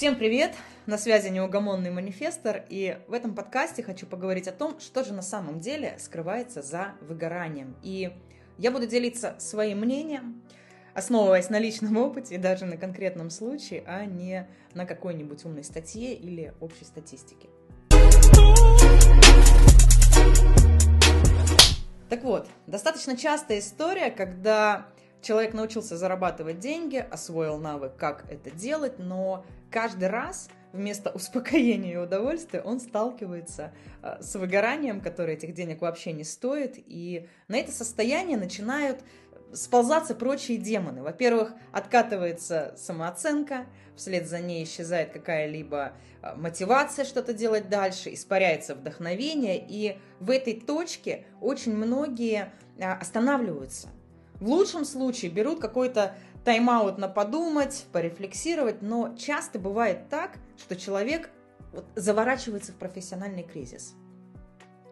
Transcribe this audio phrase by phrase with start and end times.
[0.00, 0.54] Всем привет!
[0.86, 5.20] На связи неугомонный манифестор, и в этом подкасте хочу поговорить о том, что же на
[5.20, 7.76] самом деле скрывается за выгоранием.
[7.82, 8.10] И
[8.56, 10.40] я буду делиться своим мнением,
[10.94, 16.14] основываясь на личном опыте и даже на конкретном случае, а не на какой-нибудь умной статье
[16.14, 17.50] или общей статистике.
[22.08, 24.86] Так вот, достаточно частая история, когда
[25.22, 31.96] человек научился зарабатывать деньги, освоил навык, как это делать, но каждый раз вместо успокоения и
[31.96, 37.72] удовольствия он сталкивается э, с выгоранием, которое этих денег вообще не стоит, и на это
[37.72, 39.00] состояние начинают
[39.52, 41.02] сползаться прочие демоны.
[41.02, 43.66] Во-первых, откатывается самооценка,
[43.96, 50.60] вслед за ней исчезает какая-либо э, мотивация что-то делать дальше, испаряется вдохновение, и в этой
[50.60, 53.88] точке очень многие э, останавливаются.
[54.40, 61.30] В лучшем случае берут какой-то тайм-аут на подумать, порефлексировать, но часто бывает так, что человек
[61.72, 63.94] вот заворачивается в профессиональный кризис.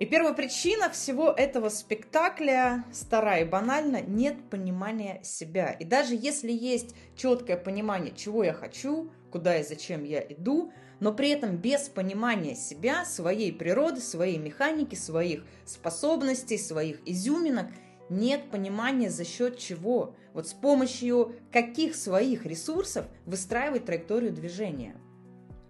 [0.00, 5.70] И первая причина всего этого спектакля, старая и банально, нет понимания себя.
[5.72, 11.12] И даже если есть четкое понимание, чего я хочу, куда и зачем я иду, но
[11.12, 17.66] при этом без понимания себя, своей природы, своей механики, своих способностей, своих изюминок–
[18.08, 24.96] нет понимания за счет чего, вот с помощью каких своих ресурсов выстраивать траекторию движения.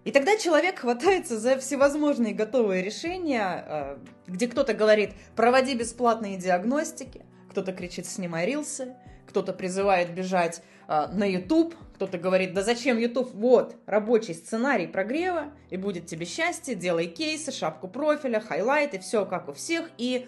[0.05, 3.97] И тогда человек хватается за всевозможные готовые решения, э,
[4.27, 8.95] где кто-то говорит «проводи бесплатные диагностики», кто-то кричит «снимай рилсы»,
[9.27, 13.33] кто-то призывает бежать э, на YouTube, кто-то говорит «да зачем YouTube?
[13.33, 19.49] Вот, рабочий сценарий прогрева, и будет тебе счастье, делай кейсы, шапку профиля, хайлайты, все как
[19.49, 20.27] у всех, и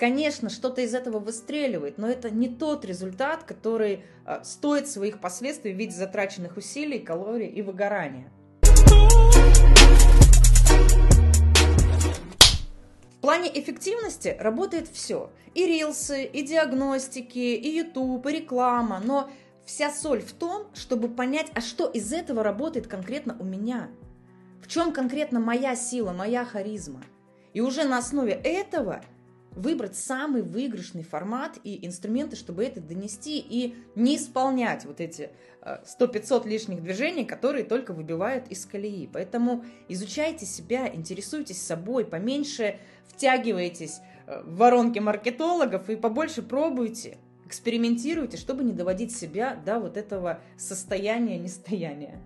[0.00, 5.74] Конечно, что-то из этого выстреливает, но это не тот результат, который э, стоит своих последствий
[5.74, 8.32] в виде затраченных усилий, калорий и выгорания.
[13.10, 15.30] В плане эффективности работает все.
[15.54, 19.02] И рилсы, и диагностики, и YouTube, и реклама.
[19.04, 19.28] Но
[19.66, 23.90] вся соль в том, чтобы понять, а что из этого работает конкретно у меня.
[24.62, 27.02] В чем конкретно моя сила, моя харизма.
[27.52, 29.02] И уже на основе этого
[29.52, 35.30] выбрать самый выигрышный формат и инструменты, чтобы это донести и не исполнять вот эти
[35.62, 39.08] 100-500 э, лишних движений, которые только выбивают из колеи.
[39.12, 48.36] Поэтому изучайте себя, интересуйтесь собой, поменьше втягивайтесь э, в воронки маркетологов и побольше пробуйте, экспериментируйте,
[48.36, 52.20] чтобы не доводить себя до вот этого состояния нестояния.